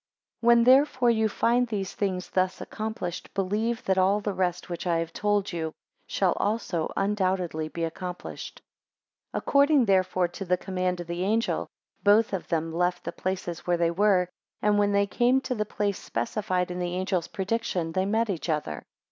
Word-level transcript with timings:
7 0.39 0.47
When 0.47 0.63
therefore 0.63 1.11
you 1.11 1.29
find 1.29 1.67
these 1.67 1.93
things 1.93 2.31
thus 2.31 2.59
accomplished, 2.59 3.31
believe 3.35 3.83
that 3.83 3.99
all 3.99 4.19
the 4.19 4.33
rest 4.33 4.67
which 4.67 4.87
I 4.87 4.97
have 4.97 5.13
told 5.13 5.53
you, 5.53 5.75
shall 6.07 6.31
also 6.37 6.91
undoubtedly 6.97 7.67
be 7.69 7.83
accomplished. 7.83 8.63
8 9.35 9.37
According 9.37 9.85
therefore 9.85 10.27
to 10.27 10.43
the 10.43 10.57
command 10.57 11.01
of 11.01 11.05
the 11.05 11.21
angel, 11.23 11.67
both 12.03 12.33
of 12.33 12.47
them 12.47 12.73
left 12.73 13.03
the 13.03 13.11
places 13.11 13.67
where 13.67 13.77
they 13.77 13.91
were, 13.91 14.27
and 14.59 14.79
when 14.79 14.91
they 14.91 15.05
came 15.05 15.39
to 15.41 15.53
the 15.53 15.65
place 15.65 15.99
specified 16.03 16.71
in 16.71 16.79
the 16.79 16.95
angels 16.95 17.27
prediction, 17.27 17.91
they 17.91 18.07
met 18.07 18.27
each 18.31 18.49
other. 18.49 18.81